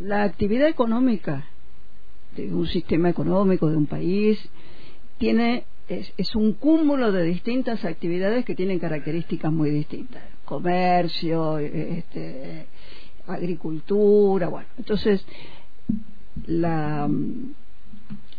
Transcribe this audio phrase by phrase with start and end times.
[0.00, 1.46] la actividad económica
[2.36, 4.38] de un sistema económico de un país
[5.18, 10.22] tiene es, es, un cúmulo de distintas actividades que tienen características muy distintas.
[10.44, 12.66] Comercio este,
[13.26, 14.68] agricultura bueno.
[14.76, 15.24] Entonces
[16.46, 17.08] la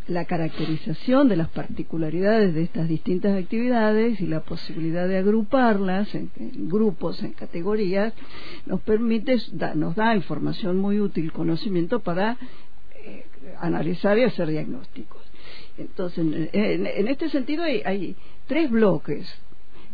[0.09, 6.31] la caracterización de las particularidades de estas distintas actividades y la posibilidad de agruparlas en,
[6.67, 8.13] grupos, en categorías,
[8.65, 9.37] nos permite,
[9.75, 12.37] nos da información muy útil, conocimiento para
[13.05, 13.25] eh,
[13.59, 15.21] analizar y hacer diagnósticos.
[15.77, 18.15] Entonces, en, este sentido hay,
[18.47, 19.31] tres bloques.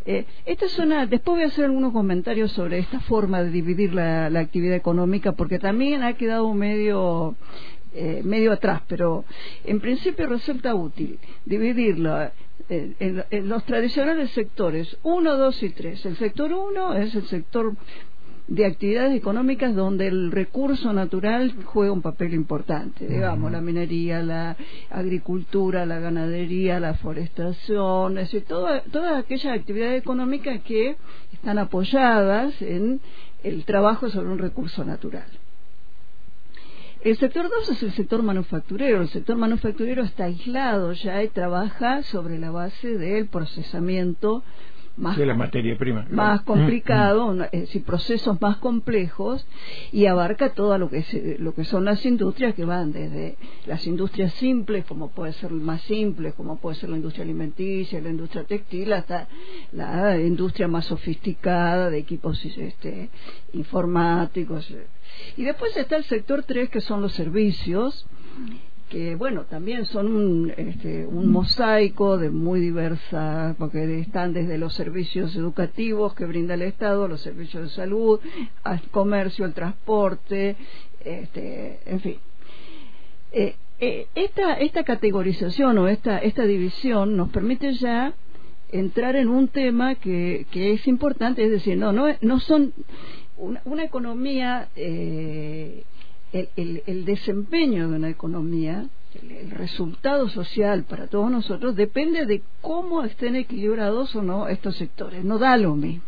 [0.08, 4.40] Eh, esta es después voy a hacer algunos comentarios sobre esta forma de dividir la
[4.40, 7.36] actividad económica, porque también ha quedado medio
[7.98, 9.24] eh, medio atrás, pero
[9.64, 12.30] en principio resulta útil dividirlo
[12.68, 16.06] eh, en, los tradicionales sectores 1, 2 y 3.
[16.06, 17.74] El sector 1 es el sector
[18.50, 24.58] de actividades económicas donde el recurso natural juega un papel importante, digamos, la minería, la
[24.90, 30.98] agricultura, la ganadería, la forestación, es decir, todas aquellas actividades económicas que
[31.32, 33.00] están apoyadas en
[33.42, 35.28] el trabajo sobre un recurso natural.
[37.06, 39.04] El sector 2 es el sector manufacturero.
[39.04, 44.42] El sector manufacturero está aislado ya y trabaja sobre la base del procesamiento
[44.98, 46.06] más, de la materia prima.
[46.10, 47.42] Más mm, complicado, mm.
[47.52, 49.46] es decir, procesos más complejos
[49.92, 53.86] y abarca todo lo que, es, lo que son las industrias que van desde las
[53.88, 58.44] industrias simples, como puede ser más simples, como puede ser la industria alimenticia, la industria
[58.44, 59.28] textil, hasta
[59.72, 63.10] la industria más sofisticada de equipos este,
[63.54, 64.74] informáticos.
[65.38, 68.06] Y después está el sector 3, que son los servicios
[68.90, 74.74] que bueno, también son un, este, un mosaico de muy diversa, porque están desde los
[74.74, 78.20] servicios educativos que brinda el Estado, los servicios de salud,
[78.64, 80.56] al comercio, al transporte,
[81.04, 82.18] este, en fin.
[83.32, 88.14] Eh, eh, esta, esta categorización o esta, esta división nos permite ya
[88.72, 92.74] entrar en un tema que, que es importante, es decir, no, no, no son
[93.38, 95.84] una, una economía eh,
[96.34, 103.36] el, desempeño de una economía, el, resultado social para todos nosotros, depende de cómo estén
[103.36, 105.24] equilibrados o no estos sectores.
[105.24, 106.04] No da lo mismo.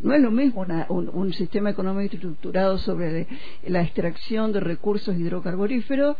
[0.00, 3.26] No es lo mismo un, sistema económico estructurado sobre
[3.66, 6.16] la extracción de recursos hidrocarburíferos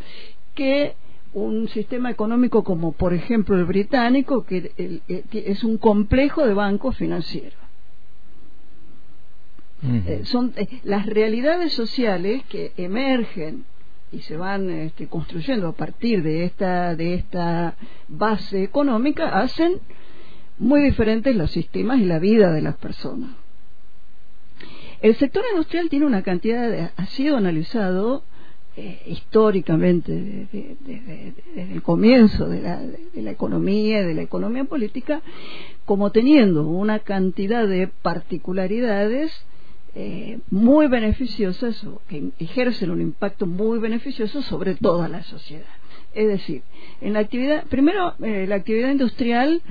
[0.53, 0.95] que
[1.33, 5.01] un sistema económico como, por ejemplo, el británico, que
[5.31, 7.70] es un complejo de bancos financieros.
[9.83, 13.65] Eh, son eh, las realidades sociales que emergen
[14.11, 17.75] y se van este, construyendo a partir de esta de esta
[18.07, 19.79] base económica hacen
[20.59, 23.31] muy diferentes los sistemas y la vida de las personas.
[25.01, 28.23] El sector industrial tiene una cantidad de, ha sido analizado
[28.77, 30.11] eh, históricamente
[30.51, 35.23] desde, el comienzo de la, de la economía, de la economía política,
[35.85, 39.33] como teniendo una cantidad de particularidades
[39.93, 45.65] eh, muy beneficiosas que ejercen un impacto muy beneficioso sobre toda la sociedad.
[46.13, 46.63] Es decir,
[47.01, 49.61] en la actividad, primero, eh, la actividad industrial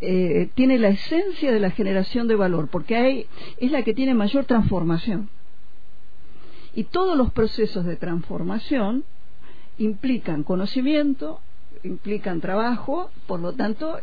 [0.00, 3.26] eh, tiene la esencia de la generación de valor, porque hay,
[3.58, 5.28] es la que tiene mayor transformación.
[6.74, 9.04] Y todos los procesos de transformación
[9.76, 11.40] implican conocimiento,
[11.82, 13.98] implican trabajo, por lo tanto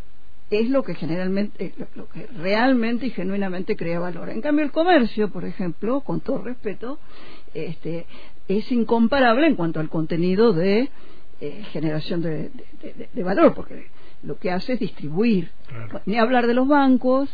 [0.49, 4.29] es lo que generalmente, eh, lo que realmente y genuinamente crea valor.
[4.29, 6.99] En cambio, el comercio, por ejemplo, con todo respeto,
[7.53, 8.05] este,
[8.47, 10.89] es incomparable en cuanto al contenido de
[11.41, 12.51] eh, generación de,
[13.23, 13.87] valor, porque
[14.23, 15.51] lo que hace es distribuir,
[16.05, 17.29] ni hablar de los bancos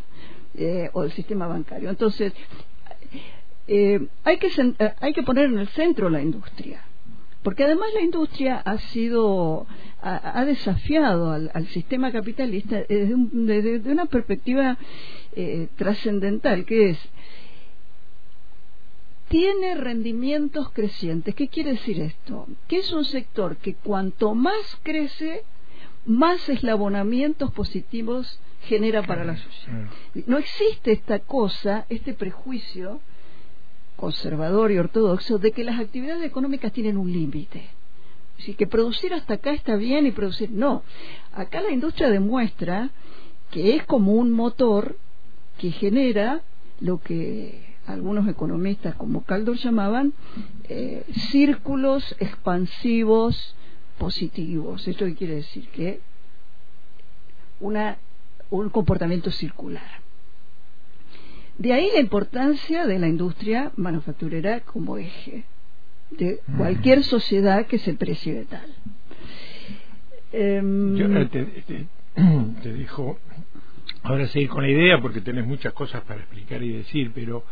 [0.55, 1.89] eh, o del sistema bancario.
[1.89, 2.33] Entonces,
[3.67, 4.49] hay, que,
[4.99, 6.83] hay que poner en el centro la industria
[7.43, 9.67] porque además la industria ha sido
[10.01, 14.77] ha, desafiado al, sistema capitalista desde, una perspectiva
[15.35, 16.99] eh, trascendental que es
[19.29, 21.33] tiene rendimientos crecientes.
[21.33, 22.47] ¿Qué quiere decir esto?
[22.67, 25.43] Que es un sector que cuanto más crece,
[26.05, 29.89] más eslabonamientos positivos genera para la sociedad.
[30.27, 33.01] No existe esta cosa, este prejuicio
[33.95, 37.69] conservador y ortodoxo de que las actividades económicas tienen un límite.
[38.39, 40.51] Así que producir hasta acá está bien y producir.
[40.51, 40.83] No,
[41.33, 42.89] acá la industria demuestra
[43.51, 44.97] que es como un motor
[45.57, 46.41] que genera
[46.79, 50.13] lo que algunos economistas como Caldor llamaban
[50.67, 53.55] eh, círculos expansivos
[53.97, 54.87] positivos.
[54.87, 55.67] ¿Esto qué quiere decir?
[55.69, 56.01] Que
[57.59, 57.97] una,
[58.49, 60.02] un comportamiento circular.
[61.57, 65.45] De ahí la importancia de la industria manufacturera como eje.
[66.11, 68.69] de cualquier sociedad que se precie tal.
[70.31, 71.45] Em, Yo, eh, te,
[72.63, 73.19] te, dejo
[74.03, 77.43] ahora seguir con la idea porque tenés muchas cosas para explicar y decir, pero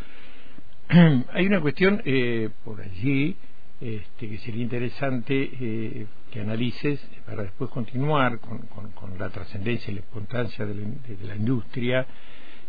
[1.33, 3.35] hay una cuestión eh, por allí
[3.79, 8.59] este, que sería interesante eh, que analices para después continuar con,
[8.93, 10.75] con, la trascendencia y la importancia de
[11.23, 12.05] la, industria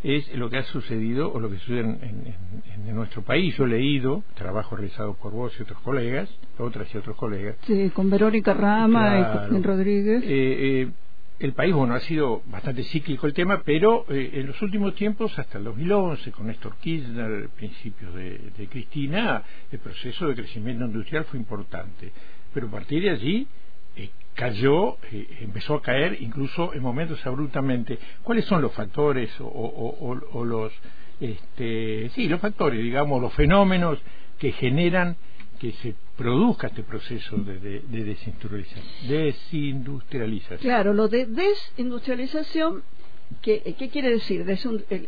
[0.03, 2.35] es lo que ha sucedido o lo que sucede en,
[2.75, 3.57] en, nuestro país.
[3.57, 6.29] Yo he leído trabajo realizado por vos y otros colegas,
[6.59, 7.57] otras y otros colegas.
[7.67, 10.23] Sí, con Verónica Rama y Rodríguez.
[10.25, 10.91] Eh, eh,
[11.39, 15.37] el país, bueno, ha sido bastante cíclico el tema, pero eh, en los últimos tiempos,
[15.39, 21.25] hasta el 2011, con Néstor Kirchner, principios de, de, Cristina, el proceso de crecimiento industrial
[21.25, 22.13] fue importante.
[22.53, 23.49] Pero a partir de allí
[24.35, 27.99] cayó, eh, empezó a caer incluso en momentos abruptamente.
[28.23, 30.73] ¿Cuáles son los factores o, los,
[31.21, 33.99] este, sí, los factores, digamos, los fenómenos
[34.39, 35.17] que generan
[35.61, 37.83] que se produzca este proceso de,
[39.03, 42.83] desindustrialización, Claro, lo de desindustrialización,
[43.43, 44.45] ¿qué, qué quiere decir?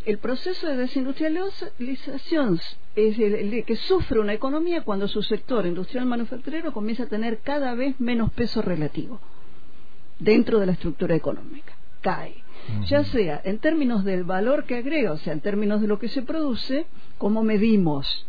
[0.04, 2.60] El, proceso de desindustrialización
[2.96, 7.74] es el, que sufre una economía cuando su sector industrial manufacturero comienza a tener cada
[7.74, 9.20] vez menos peso relativo
[10.18, 11.74] dentro de la estructura económica.
[12.00, 12.44] Cae
[12.88, 16.08] ya sea en términos del valor que agrega, o sea, en términos de lo que
[16.08, 16.86] se produce,
[17.18, 18.26] como medimos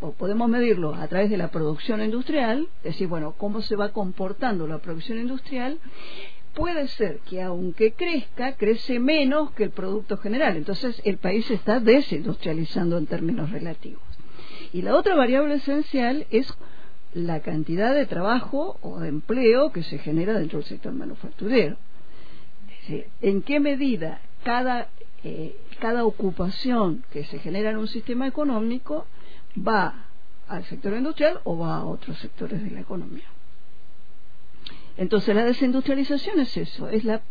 [0.00, 3.90] o podemos medirlo a través de la producción industrial, es decir, bueno, cómo se va
[3.90, 5.80] comportando la producción industrial,
[6.58, 10.56] puede ser que aunque crezca, crece menos que el producto general.
[10.56, 14.02] Entonces el país se está desindustrializando en términos relativos.
[14.72, 16.52] Y la otra variable esencial es
[17.14, 21.76] la cantidad de trabajo o de empleo que se genera dentro del sector manufacturero.
[22.68, 24.88] Es decir, en qué medida cada,
[25.22, 29.06] eh, cada ocupación que se genera en un sistema económico
[29.56, 30.06] va
[30.48, 33.37] al sector industrial o va a otros sectores de la economía.
[34.98, 37.22] Entonces la desindustrialización es eso, es la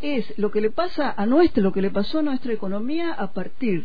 [0.00, 3.32] es lo que le pasa a nuestra, lo que le pasó a nuestra economía a
[3.32, 3.84] partir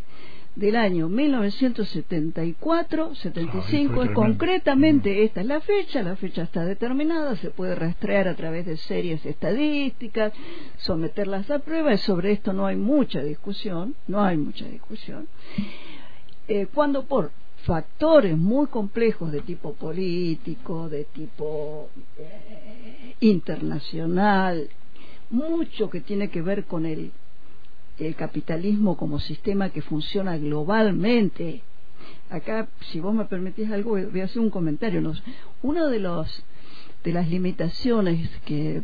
[0.55, 5.23] del año 1974, 75, concretamente mm.
[5.23, 9.25] esta es la fecha, la fecha está determinada, se puede rastrear a través de series
[9.25, 10.31] estadísticas,
[10.77, 15.27] someterlas a prueba, y sobre esto no hay mucha discusión, no hay mucha discusión.
[16.47, 17.31] Eh, cuando por
[17.65, 24.69] factores muy complejos de tipo político, de tipo eh, internacional,
[25.31, 27.11] mucho que tiene que ver con el,
[27.97, 31.63] el capitalismo como sistema que funciona globalmente.
[32.29, 35.01] Acá, si vos me permitís algo, voy a hacer un comentario.
[35.63, 36.43] Uno de los
[37.03, 38.81] de las limitaciones que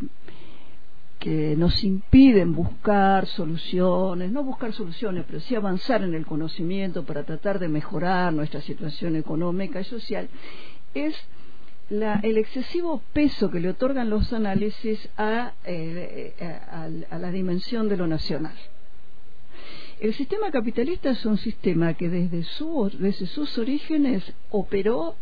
[1.22, 7.24] que nos impiden buscar soluciones, no buscar soluciones, pero sí avanzar en el conocimiento para
[7.24, 10.28] tratar de mejorar nuestra situación económica y social,
[10.96, 11.16] es
[11.92, 16.34] el excesivo peso que le otorgan los análisis a, eh,
[17.12, 18.56] la dimensión de lo nacional.
[20.00, 25.16] El sistema capitalista es un sistema que desde, su, desde sus orígenes operó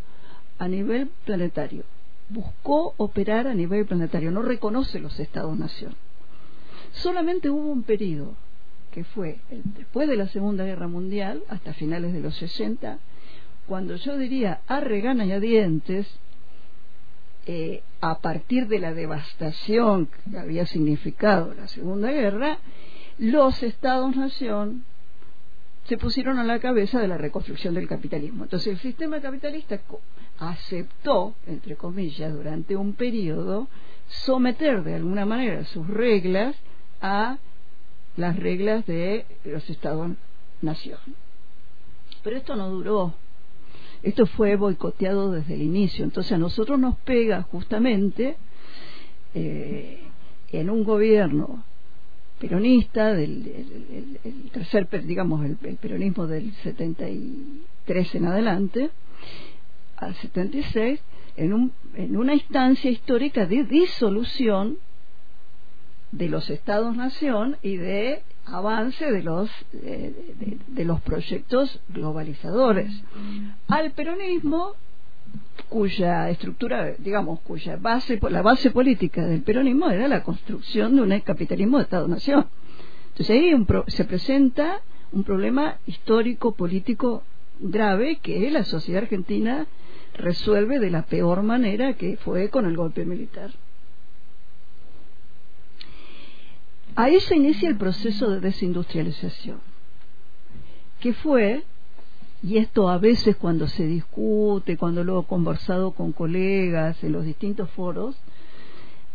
[0.60, 1.84] a nivel planetario
[2.30, 5.96] buscó operar a nivel planetario, no reconoce los estados-nación.
[6.94, 8.36] Solamente hubo un periodo,
[8.92, 9.40] que fue
[9.76, 13.00] después de la Segunda Guerra Mundial, hasta finales de los 60,
[13.68, 16.08] cuando yo diría a regañadientes,
[17.46, 22.60] eh, a partir de la devastación que había significado la Segunda Guerra,
[23.18, 24.86] los estados-nación
[25.90, 28.44] se pusieron a la cabeza de la reconstrucción del capitalismo.
[28.44, 29.82] Entonces el sistema capitalista
[30.38, 33.68] aceptó, entre comillas, durante un periodo,
[34.08, 36.56] someter de alguna manera sus reglas
[37.02, 37.40] a
[38.18, 41.00] las reglas de los Estados-nación.
[42.22, 43.16] Pero esto no duró.
[44.04, 46.06] Esto fue boicoteado desde el inicio.
[46.06, 48.38] Entonces a nosotros nos pega justamente
[49.34, 50.04] eh,
[50.52, 51.64] en un gobierno
[52.40, 54.20] peronista, del
[54.52, 58.90] tercer, digamos, el, el peronismo del 73 en adelante,
[59.98, 61.00] al 76
[61.36, 64.78] en, un, en una instancia histórica de disolución
[66.12, 72.92] de los estados-nación y de avance de los de, los proyectos globalizadores.
[73.68, 74.74] Al peronismo
[75.68, 81.20] cuya estructura digamos cuya base la base política del peronismo era la construcción de un
[81.20, 82.48] capitalismo de estado-nación
[83.10, 83.54] entonces ahí
[83.88, 84.82] se presenta
[85.12, 87.24] un problema histórico político
[87.60, 89.68] grave que la sociedad argentina
[90.14, 93.52] resuelve de la peor manera que fue con el golpe militar.
[96.96, 99.60] Ahí se inicia el proceso de desindustrialización,
[101.00, 101.64] que fue
[102.42, 107.26] y esto a veces cuando se discute, cuando lo he conversado con colegas en los
[107.26, 108.16] distintos foros,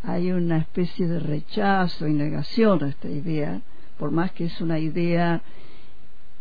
[0.03, 3.63] hay una especie de rechazo y negación a esta idea,
[3.99, 5.41] por más que es una idea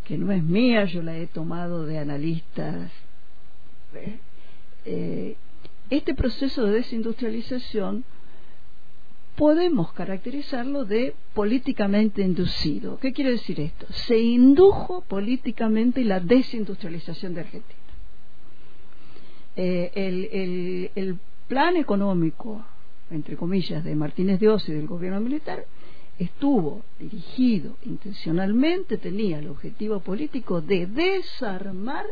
[0.04, 2.92] que no es mía, yo la he tomado de analistas.
[4.86, 5.38] Eh,
[5.90, 8.04] este proceso de desindustrialización
[9.36, 13.00] podemos caracterizarlo de políticamente inducido.
[13.00, 13.88] ¿Qué quiere decir esto?
[13.92, 17.80] Se indujo políticamente la desindustrialización de Argentina.
[19.56, 22.64] Eh, el, plan económico,
[23.12, 25.66] entre comillas, de Martínez de Oz y del gobierno militar
[26.18, 32.06] estuvo dirigido intencionalmente, tenía el objetivo político de desarmar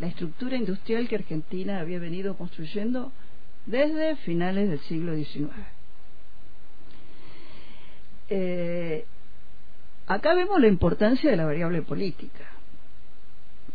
[0.00, 3.12] la estructura industrial que Argentina había venido construyendo
[3.66, 5.75] desde finales del siglo XIX.
[8.28, 9.04] Eh,
[10.06, 12.44] acá vemos la importancia de la variable política,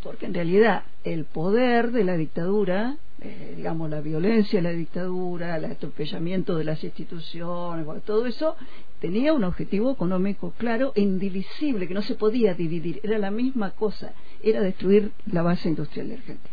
[0.04, 5.56] porque en realidad el poder de la dictadura, eh, digamos la violencia de la dictadura,
[5.56, 8.58] el atropellamiento de las instituciones, todo eso
[9.00, 13.72] tenía un objetivo económico claro e indivisible, que no se podía dividir, era la misma
[13.72, 16.50] cosa, era destruir la base industrial de Argentina.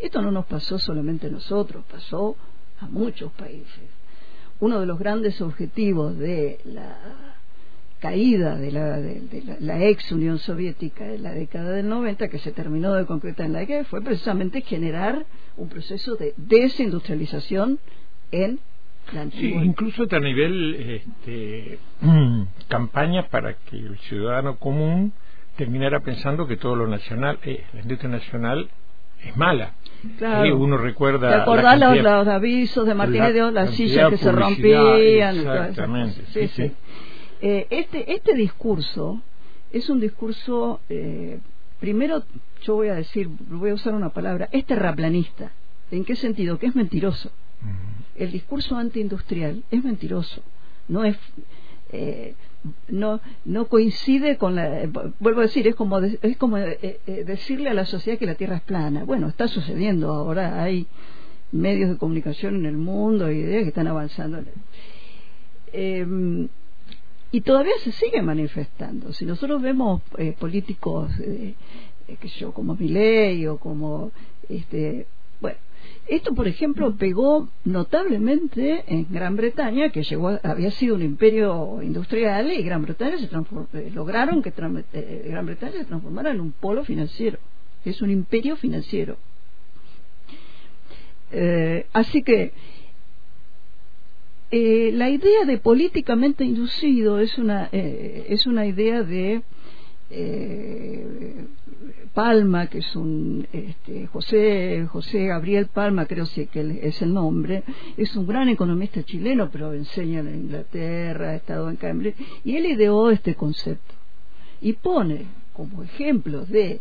[0.00, 2.36] Esto no nos pasó solamente a nosotros, pasó
[2.80, 3.95] a muchos países
[4.60, 6.96] uno de los grandes objetivos de la
[7.98, 8.70] caída de
[9.60, 13.52] la, ex Unión Soviética en la década del 90, que se terminó de concretar en
[13.54, 15.24] la guerra, fue precisamente generar
[15.56, 17.78] un proceso de desindustrialización
[18.32, 18.60] en
[19.12, 19.60] la antigua.
[19.60, 21.78] Sí, incluso a nivel este,
[22.68, 25.12] campaña para que el ciudadano común
[25.56, 28.68] terminara pensando que todo lo nacional, eh, la industria nacional
[29.24, 29.74] es mala.
[30.18, 30.56] Claro.
[30.56, 31.28] uno recuerda.
[31.28, 35.36] ¿Te acordás los, avisos de Martínez de las sillas que se rompían?
[35.36, 36.22] Exactamente.
[36.32, 36.72] Sí, sí.
[37.40, 39.20] Eh, este, este discurso
[39.70, 41.38] es un discurso, eh,
[41.80, 42.22] primero
[42.62, 45.52] yo voy a decir, voy a usar una palabra, es terraplanista.
[45.90, 46.58] ¿En qué sentido?
[46.58, 47.30] Que es mentiroso.
[48.16, 50.42] El discurso antiindustrial es mentiroso.
[50.88, 51.16] No es.
[51.92, 52.34] Eh,
[52.88, 54.88] no no coincide con la
[55.20, 58.34] vuelvo a decir es como es como eh, eh, decirle a la sociedad que la
[58.34, 59.04] tierra es plana.
[59.04, 60.86] Bueno está sucediendo ahora hay
[61.52, 64.42] medios de comunicación en el mundo ideas que están avanzando
[65.72, 66.48] em,
[67.32, 69.12] y todavía se sigue manifestando.
[69.12, 74.12] Si nosotros vemos eh, políticos que yo como Milei o como
[74.48, 75.06] este
[75.40, 75.58] bueno
[76.08, 82.52] esto, por ejemplo, pegó notablemente en Gran Bretaña, que llegó, había sido un imperio industrial
[82.52, 84.52] y Gran Bretaña se eh, lograron que
[84.92, 87.38] eh, Gran Bretaña se transformara en un polo financiero.
[87.84, 89.16] Es un imperio financiero.
[91.32, 92.52] Eh, así que
[94.50, 99.42] la idea de políticamente inducido es una, es una idea de
[102.14, 107.62] Palma, que es un este, José José Gabriel Palma, creo que es el nombre,
[107.96, 112.66] es un gran economista chileno, pero enseña en Inglaterra, ha estado en Cambridge, y él
[112.66, 113.94] ideó este concepto
[114.60, 116.80] y pone como ejemplo de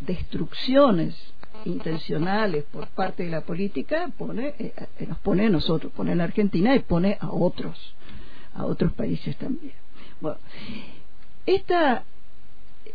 [0.00, 1.16] destrucciones
[1.64, 6.16] intencionales por parte de la política, pone, eh, eh, nos pone a nosotros, pone a
[6.16, 7.94] la Argentina y pone a otros,
[8.54, 9.74] a otros países también.
[10.20, 10.38] Bueno,
[11.46, 12.04] esta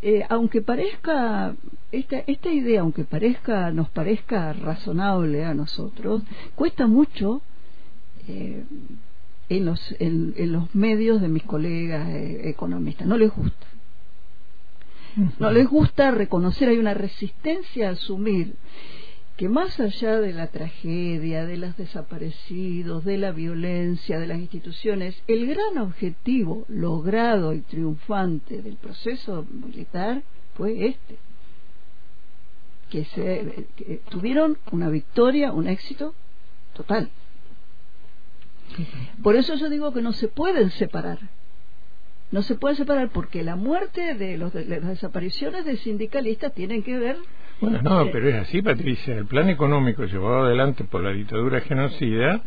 [0.01, 1.55] eh, aunque parezca
[1.91, 6.23] esta, esta idea, aunque parezca nos parezca razonable a nosotros,
[6.55, 7.41] cuesta mucho
[8.27, 8.63] eh,
[9.49, 13.07] en, los, en, los medios de mis colegas eh, economistas.
[13.07, 13.67] No les gusta.
[15.39, 18.55] No les gusta reconocer, hay una resistencia a asumir
[19.41, 25.19] que más allá de la tragedia, de los desaparecidos, de la violencia, de las instituciones,
[25.25, 30.21] el gran objetivo logrado y triunfante del proceso militar
[30.53, 31.17] fue este,
[32.91, 36.13] que, se, tuvieron una victoria, un éxito
[36.75, 37.09] total.
[39.23, 41.17] Por eso yo digo que no se pueden separar.
[42.29, 46.83] No se pueden separar porque la muerte de, los, de las desapariciones de sindicalistas tienen
[46.83, 47.17] que ver
[47.61, 49.15] bueno, no, pero es así, Patricia.
[49.15, 52.41] El plan económico llevado adelante por la dictadura genocida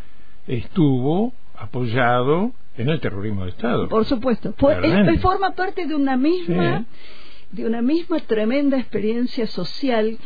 [0.46, 3.88] estuvo apoyado en el terrorismo de Estado.
[3.88, 4.54] Por supuesto.
[5.18, 6.84] forma parte de una misma,
[7.52, 10.18] de una misma tremenda experiencia social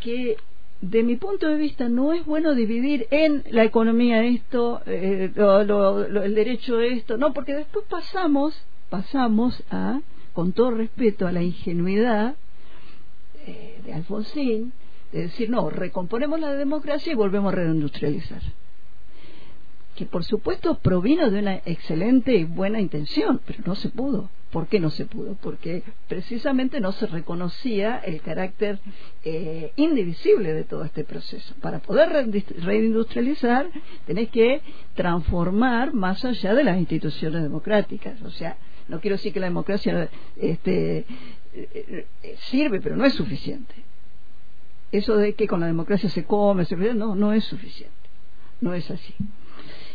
[0.00, 0.36] que
[0.80, 6.34] de mi punto de vista no es bueno dividir en la economía esto, eh, el
[6.34, 8.54] derecho esto, no, porque después pasamos,
[8.90, 10.00] pasamos a,
[10.34, 12.36] con todo respeto, a la ingenuidad
[13.46, 14.72] eh, de Alfonsín,
[15.12, 18.42] de decir, no, recomponemos la democracia y volvemos a reindustrializar.
[19.96, 24.68] Que por supuesto provino de una excelente y buena intención, pero no se pudo, ¿Por
[24.68, 25.36] qué no se pudo?
[25.42, 28.78] Porque precisamente no se reconocía el carácter
[29.24, 31.56] eh, indivisible de todo este proceso.
[31.60, 33.66] Para poder reindustrializar
[34.06, 34.60] tenés que
[34.94, 38.22] transformar más allá de las instituciones democráticas.
[38.22, 41.04] O sea, no quiero decir que la democracia este,
[42.50, 43.74] sirve, pero no es suficiente.
[44.92, 46.76] Eso de que con la democracia se come, se...
[46.76, 47.94] no, no es suficiente.
[48.60, 49.14] No es así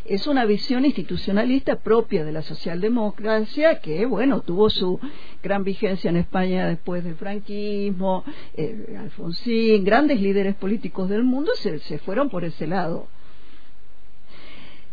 [0.09, 4.99] es una visión institucionalista propia de la socialdemocracia que, bueno, tuvo su
[5.43, 8.23] gran vigencia en España después del franquismo,
[8.55, 13.07] eh, Alfonsín, grandes líderes políticos del mundo se, fueron por ese lado.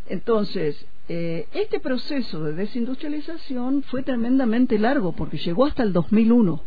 [0.07, 6.63] Entonces, eh, este proceso de desindustrialización fue tremendamente largo porque llegó hasta el 2001.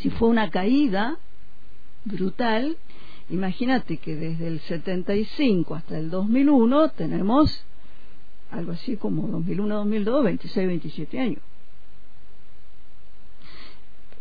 [0.00, 1.18] Si fue una caída
[2.04, 2.76] brutal
[3.28, 7.64] Imagínate que desde el 75 hasta el 2001 tenemos
[8.52, 11.40] algo así como 2001-2002, 26, 27 años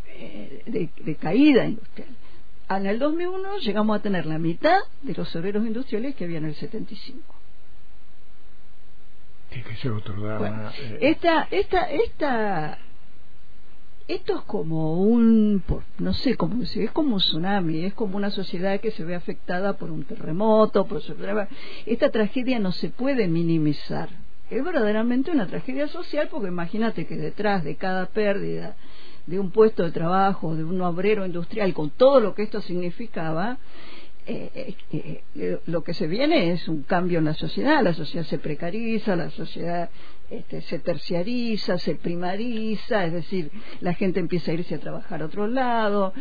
[0.08, 2.10] eh, de, de, caída industrial.
[2.70, 6.46] En el 2001 llegamos a tener la mitad de los obreros industriales que había en
[6.46, 7.22] el 75.
[9.50, 9.60] Que
[10.80, 12.80] eh, esta, esta, esta
[14.08, 15.64] esto es como un,
[15.98, 19.16] no sé cómo decir, es como un tsunami, es como una sociedad que se ve
[19.16, 21.02] afectada por un terremoto, por
[21.88, 24.10] esta tragedia no se puede minimizar.
[24.52, 28.76] Es verdaderamente una tragedia social porque imagínate que detrás de cada pérdida
[29.26, 33.58] de un puesto de trabajo, de un obrero industrial, con todo lo que esto significaba,
[34.28, 38.26] eh, eh, eh, lo que se viene es un cambio en la sociedad, la sociedad
[38.26, 39.92] se precariza, la sociedad
[40.32, 43.52] este, se terciariza, se primariza, es decir,
[43.82, 46.12] la gente empieza a irse a trabajar a otro lado,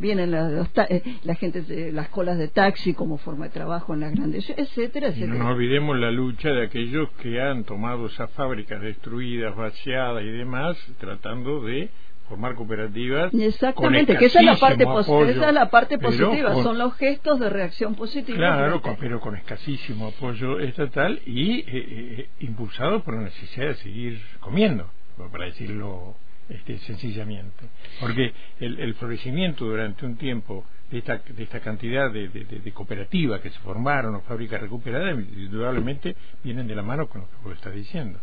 [0.00, 5.08] vienen la gente las colas de taxi como forma de trabajo en las grandes, etcétera,
[5.08, 5.34] etcétera.
[5.34, 10.76] no olvidemos la lucha de aquellos que han tomado esas fábricas destruidas, vaciadas y demás,
[10.98, 11.90] tratando de
[12.28, 13.32] formar cooperativas.
[13.34, 17.50] Exactamente, que esa es la parte, esa es la parte positiva, son los gestos de
[17.50, 18.36] reacción positiva.
[18.36, 24.22] Claro, pero con escasísimo apoyo estatal y eh, eh, impulsado por la necesidad de seguir
[24.40, 24.90] comiendo,
[25.30, 26.16] para decirlo
[26.48, 27.64] este, sencillamente.
[28.00, 33.50] Porque el, florecimiento durante un tiempo de esta, de esta cantidad de, de, cooperativas que
[33.50, 37.74] se formaron o fábricas recuperadas, indudablemente vienen de la mano con lo que vos estás
[37.74, 38.18] diciendo.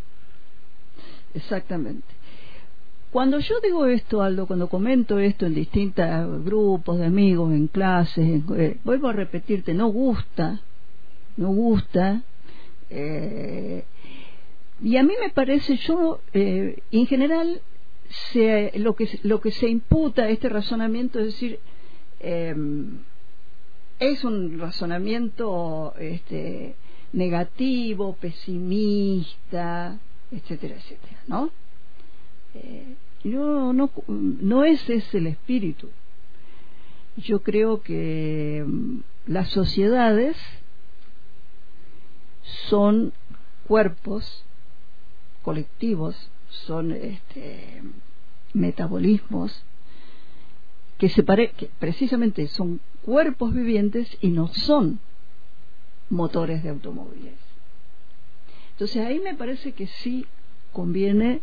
[1.34, 2.08] Exactamente.
[3.12, 8.44] Cuando yo digo esto, Aldo, cuando comento esto en distintos grupos de amigos, en clases,
[8.56, 10.62] eh, vuelvo a repetirte, no gusta,
[11.36, 12.22] no gusta.
[12.92, 13.84] Eh,
[14.84, 17.62] y a mí me parece, yo, eh, en general,
[18.32, 21.60] se, lo, que, lo que se imputa a este razonamiento es decir,
[24.00, 26.76] es un razonamiento este,
[27.14, 30.00] negativo, pesimista,
[30.32, 31.52] etcétera, etcétera, ¿no?
[32.54, 35.90] Eh, no, no, ese es el espíritu.
[37.18, 40.38] Yo creo que mm, las sociedades
[42.70, 43.14] son
[43.68, 44.44] cuerpos
[45.42, 46.16] colectivos,
[46.50, 47.84] son este,
[48.54, 49.64] metabolismos
[50.98, 55.00] que, se pare, que precisamente son cuerpos vivientes y no son
[56.10, 57.36] motores de automóviles.
[58.72, 60.26] Entonces ahí me parece que sí
[60.74, 61.42] conviene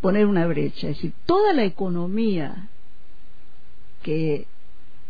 [0.00, 0.88] poner una brecha.
[0.88, 2.68] Es decir, toda la economía
[4.02, 4.46] que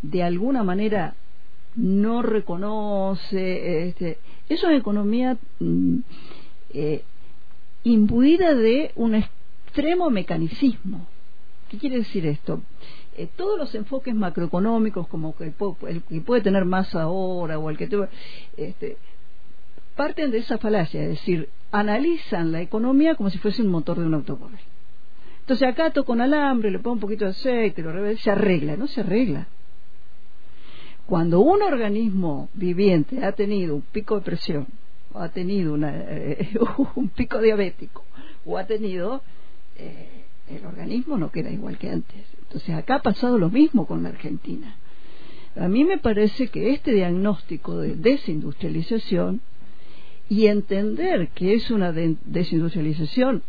[0.03, 1.14] de alguna manera
[1.74, 5.98] no reconoce, este, es una economía mm,
[6.70, 7.03] eh,
[7.85, 11.07] imbuida de un extremo mecanicismo.
[11.68, 12.62] ¿Qué quiere decir esto?
[13.16, 15.53] Eh, todos los enfoques macroeconómicos, como que
[15.88, 18.09] el, que puede tener más ahora o el que tuvo,
[18.57, 18.96] este,
[19.96, 24.07] parten de esa falacia, es decir, analizan la economía como si fuese un motor de
[24.07, 24.61] un automóvil.
[25.48, 28.87] Entonces acá toco con alambre, le pongo un poquito de aceite, lo se arregla, no
[28.87, 29.46] se arregla.
[31.06, 34.66] Cuando un organismo viviente ha tenido un pico de presión,
[35.14, 36.50] o ha tenido eh,
[36.96, 38.04] un pico diabético,
[38.44, 39.22] o ha tenido,
[39.78, 42.26] eh, el organismo no queda igual que antes.
[42.42, 44.76] Entonces acá ha pasado lo mismo con la Argentina.
[45.56, 49.40] A mí me parece que este diagnóstico de desindustrialización
[50.28, 53.42] y entender que es una desindustrialización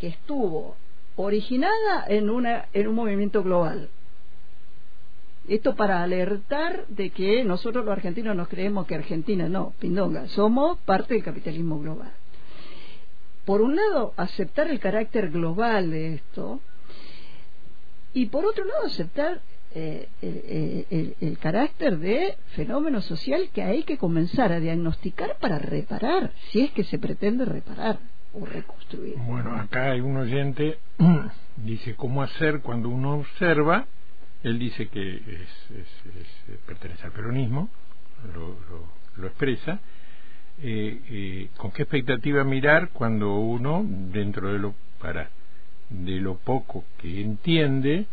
[0.00, 0.76] que estuvo
[1.16, 3.88] originada en, una, en un movimiento global.
[5.48, 10.78] Esto para alertar de que nosotros los argentinos nos creemos que Argentina no, Pindonga, somos
[10.80, 12.12] parte del capitalismo global.
[13.44, 16.60] Por un lado, aceptar el carácter global de esto
[18.14, 19.40] y por otro lado, aceptar
[19.74, 26.32] eh, el, el, carácter de fenómeno social que hay que comenzar a diagnosticar para reparar,
[26.50, 27.98] si es que se pretende reparar.
[28.34, 29.16] O reconstruir.
[29.18, 30.78] Bueno, acá hay un oyente,
[31.56, 33.86] dice, ¿cómo hacer cuando uno observa?
[34.42, 37.68] Él dice que es, pertenece al peronismo,
[38.34, 38.56] lo,
[39.16, 39.80] lo, expresa.
[40.62, 45.30] Eh, eh, ¿Con qué expectativa mirar cuando uno, dentro de lo, para,
[45.88, 48.06] de lo poco que entiende,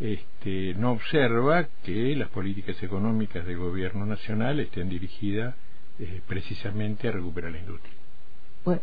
[0.00, 5.54] este, no observa que las políticas económicas del gobierno nacional estén dirigidas
[5.98, 7.94] eh, precisamente a recuperar la industria.
[8.64, 8.82] Bueno,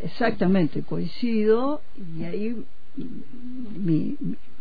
[0.00, 1.80] exactamente, coincido
[2.18, 2.64] y ahí
[3.78, 4.16] mi,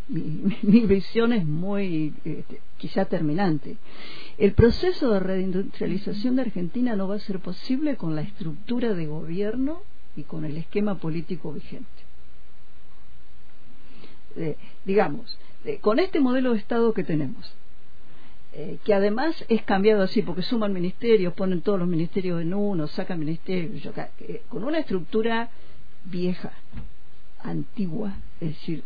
[0.07, 3.77] mi, visión es muy este, quizá terminante.
[4.37, 9.07] El proceso de reindustrialización de Argentina no va a ser posible con la estructura de
[9.07, 9.81] gobierno
[10.15, 11.87] y con el esquema político vigente.
[14.35, 15.37] Eh, digamos,
[15.81, 17.53] con este modelo de Estado que tenemos,
[18.57, 22.87] eh, que además es cambiado así, porque suman ministerios, ponen todos los ministerios en uno,
[22.87, 23.85] sacan ministerios,
[24.19, 25.49] eh, con una estructura
[26.05, 26.53] vieja,
[27.43, 28.83] antigua, es decir,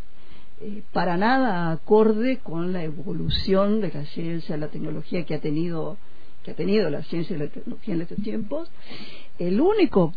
[0.60, 5.98] eh, para nada acorde con la evolución de la ciencia, la tecnología que ha tenido
[6.42, 8.72] que ha tenido la ciencia y la tecnología en estos tiempos,
[9.38, 10.14] el único,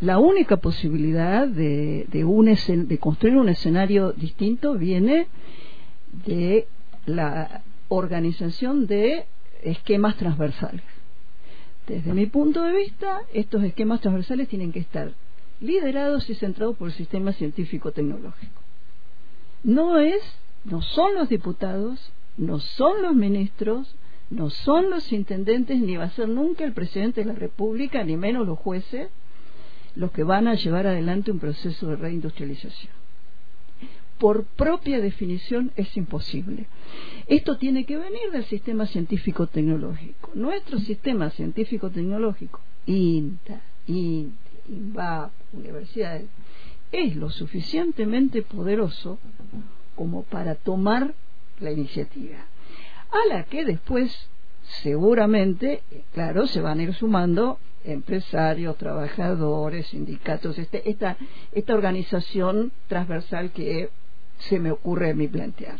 [0.00, 5.28] la única posibilidad de, de, un de construir un escenario distinto viene
[6.26, 6.66] de
[7.06, 7.62] la
[7.94, 9.26] organización de
[9.62, 10.82] esquemas transversales.
[11.86, 15.12] Desde mi punto de vista, estos esquemas transversales tienen que estar
[15.60, 18.62] liderados y centrados por el sistema científico-tecnológico.
[19.62, 20.22] No es,
[20.64, 23.94] no son los diputados, no son los ministros,
[24.30, 28.16] no son los intendentes, ni va a ser nunca el presidente de la República, ni
[28.16, 29.10] menos los jueces,
[29.94, 33.01] los que van a llevar adelante un proceso de reindustrialización
[34.22, 36.68] por propia definición es imposible.
[37.26, 40.30] Esto tiene que venir del sistema científico-tecnológico.
[40.34, 44.32] Nuestro sistema científico-tecnológico, INTA, INTI,
[44.68, 46.26] INVAP, universidades,
[46.92, 49.18] es lo suficientemente poderoso
[49.96, 51.14] como para tomar
[51.58, 52.46] la iniciativa,
[53.10, 54.28] a la que después
[54.84, 55.82] seguramente,
[56.14, 61.16] claro, se van a ir sumando empresarios, trabajadores, sindicatos, este, esta,
[61.50, 63.90] esta organización transversal que
[64.48, 65.78] se me ocurre a mí plantear.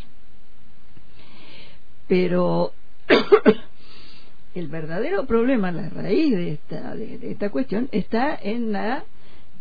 [2.09, 2.73] Pero
[4.55, 9.05] el verdadero problema, la raíz de esta, de, esta cuestión, está en la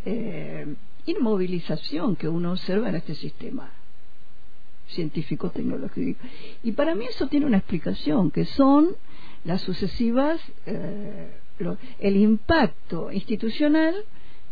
[0.06, 3.72] eh, inmovilización que uno observa en este sistema
[4.90, 6.20] científico-tecnológico.
[6.64, 8.96] Y para mí eso tiene una explicación, que son
[9.46, 11.32] las sucesivas, eh,
[12.00, 13.96] el impacto institucional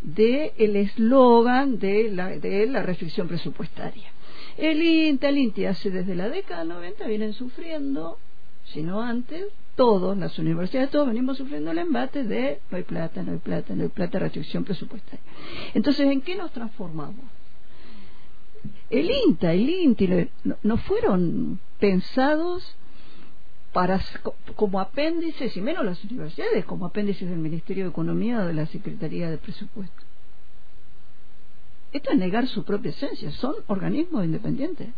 [0.02, 4.12] del eslogan de la, de la restricción presupuestaria.
[4.60, 8.18] El INTA, el INTI hace desde la década del 90 vienen sufriendo,
[8.66, 9.46] si no antes,
[9.76, 13.74] todos, las universidades, todos venimos sufriendo el embate de no hay plata, no hay plata,
[13.74, 15.22] no hay plata, restricción presupuestaria.
[15.74, 17.24] Entonces, ¿en qué nos transformamos?
[18.90, 20.30] El INTA, el INTI,
[20.64, 22.76] no, fueron pensados
[23.72, 24.02] para
[24.58, 28.66] como apéndices, y menos las universidades, como apéndices del Ministerio de Economía o de la
[28.66, 30.09] Secretaría de Presupuesto.
[31.92, 33.32] Esto es negar su propia esencia.
[33.32, 34.90] Son organismos independientes.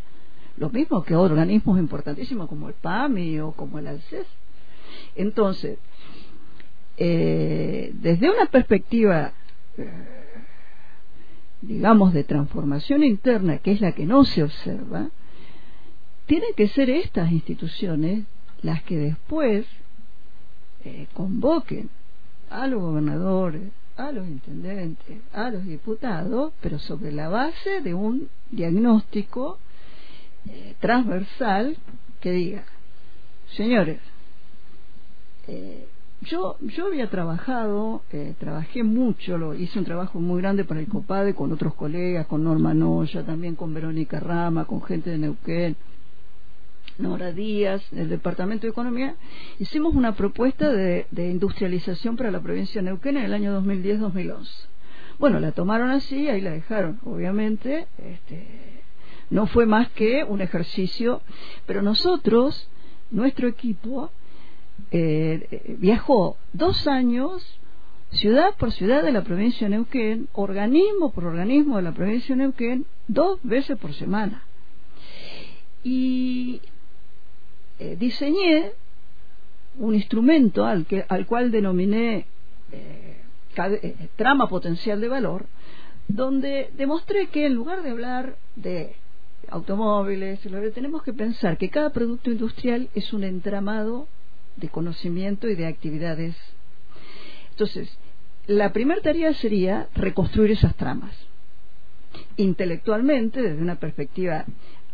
[0.58, 4.28] Lo mismo que organismos importantísimos como el PAMI o como el ALCES.
[5.16, 5.80] Entonces,
[6.98, 9.32] eh, desde una perspectiva,
[9.78, 9.92] eh,
[11.62, 15.10] digamos, de transformación interna, que es la que no se observa,
[16.26, 18.26] tienen que ser estas instituciones
[18.62, 19.66] las que después
[20.84, 21.90] eh, convoquen
[22.50, 28.30] a los gobernadores, a los intendentes, a los diputados, pero sobre la base de un
[28.50, 29.58] diagnóstico
[30.48, 31.78] eh, transversal
[32.20, 32.64] que diga,
[33.56, 34.00] señores,
[35.48, 35.88] eh,
[36.22, 40.88] yo, yo había trabajado, eh, trabajé mucho, lo, hice un trabajo muy grande para el
[40.88, 45.76] COPADE con otros colegas, con Norma Noya, también con Verónica Rama, con gente de Neuquén,
[46.98, 49.16] Nora Díaz, del Departamento de Economía,
[49.60, 54.48] hicimos una propuesta de, industrialización para la provincia de Neuquén en el año 2010-2011.
[55.20, 57.88] Bueno, la tomaron así, ahí la dejaron, obviamente.
[57.98, 58.82] Este,
[59.30, 61.22] no fue más que un ejercicio,
[61.66, 62.68] pero nosotros,
[63.12, 64.12] nuestro equipo,
[64.92, 67.60] eh, viajó dos años,
[68.12, 72.42] ciudad por ciudad de la provincia de Neuquén, organismo por organismo de la provincia de
[72.42, 74.44] Neuquén, dos veces por semana.
[75.84, 76.62] Y
[77.84, 78.74] eh, diseñé
[79.80, 82.28] un instrumento al, que, al cual denominé
[82.72, 83.18] eh,
[83.58, 85.48] eh, trama potencial de valor,
[86.08, 88.96] donde demostré que en lugar de hablar de
[89.50, 90.40] automóviles,
[90.76, 94.08] tenemos que pensar que cada producto industrial es un entramado
[94.58, 96.36] de conocimiento y de actividades.
[97.50, 97.98] Entonces,
[98.46, 101.16] la primera tarea sería reconstruir esas tramas
[102.38, 104.46] intelectualmente, desde una perspectiva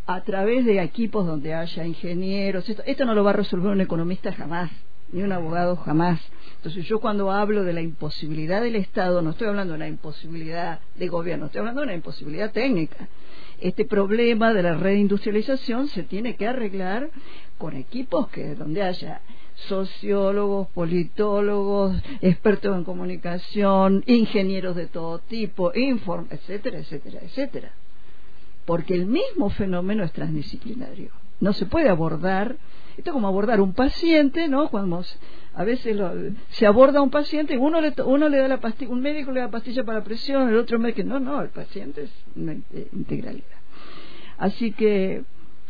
[0.08, 2.68] a través de equipos donde haya ingenieros.
[2.68, 4.72] Esto, esto no lo va a resolver un economista jamás,
[5.12, 6.22] ni un abogado jamás.
[6.56, 10.80] Entonces yo cuando hablo de la imposibilidad del Estado, no estoy hablando de una imposibilidad
[10.96, 13.10] de gobierno, estoy hablando de una imposibilidad técnica.
[13.60, 17.10] Este problema de la reindustrialización se tiene que arreglar
[17.58, 19.22] con equipos que donde haya
[19.56, 27.74] sociólogos, politólogos, expertos en comunicación, ingenieros de todo tipo, inform, etcétera, etcétera, etcétera.
[28.68, 31.12] Porque el mismo fenómeno es transdisciplinario.
[31.40, 32.58] No se puede abordar,
[32.98, 34.68] esto es como abordar un paciente, ¿no?
[34.68, 35.06] Cuando
[35.54, 35.98] a veces
[36.50, 39.50] se aborda un paciente, uno le, uno le da la pastilla, un médico le da
[39.50, 42.58] pastilla para la presión, el otro médico, no, no, el paciente es una
[42.92, 43.46] integralidad.
[44.38, 45.24] Así que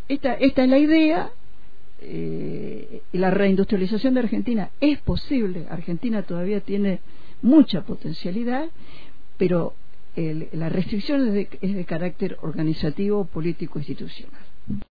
[0.08, 1.30] esta, esta es la idea,
[2.02, 5.68] eh, la reindustrialización de Argentina es posible.
[5.70, 7.02] Argentina todavía tiene
[7.44, 8.70] mucha potencialidad,
[9.38, 9.76] pero
[10.54, 14.42] la restricción es de carácter organizativo, político, institucional.